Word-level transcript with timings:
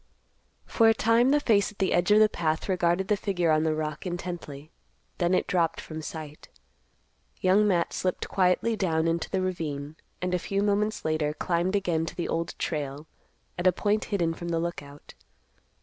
For 0.65 0.89
a 0.89 0.95
time 0.95 1.29
the 1.29 1.39
face 1.39 1.71
at 1.71 1.77
the 1.77 1.93
edge 1.93 2.09
of 2.09 2.19
the 2.19 2.27
path 2.27 2.67
regarded 2.67 3.07
the 3.07 3.15
figure 3.15 3.51
on 3.51 3.61
the 3.61 3.75
rock 3.75 4.03
intently; 4.03 4.71
then 5.19 5.35
it 5.35 5.45
dropped 5.45 5.79
from 5.79 6.01
sight. 6.01 6.49
Young 7.39 7.67
Matt 7.67 7.93
slipped 7.93 8.27
quietly 8.27 8.75
down 8.75 9.07
into 9.07 9.29
the 9.29 9.43
ravine, 9.43 9.95
and 10.19 10.33
a 10.33 10.39
few 10.39 10.63
moments 10.63 11.05
later 11.05 11.33
climbed 11.35 11.75
again 11.75 12.07
to 12.07 12.15
the 12.15 12.27
Old 12.27 12.57
Trail 12.57 13.05
at 13.59 13.67
a 13.67 13.71
point 13.71 14.05
hidden 14.05 14.33
from 14.33 14.47
the 14.47 14.59
Lookout. 14.59 15.13